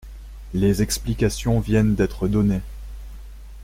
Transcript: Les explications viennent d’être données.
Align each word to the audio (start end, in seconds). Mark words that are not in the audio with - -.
Les 0.55 0.81
explications 0.81 1.59
viennent 1.59 1.93
d’être 1.93 2.27
données. 2.27 2.61